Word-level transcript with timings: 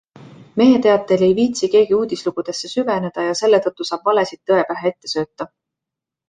Mehe 0.59 0.77
teatel 0.85 1.23
ei 1.27 1.35
viitsi 1.39 1.69
keegi 1.75 1.95
uudislugudesse 1.97 2.71
süveneda 2.71 3.27
ja 3.27 3.37
selle 3.43 3.61
tõttu 3.67 3.89
saab 3.91 4.09
valesid 4.11 4.43
tõe 4.53 4.65
pähe 4.73 4.93
ette 4.95 5.15
sööta. 5.15 5.49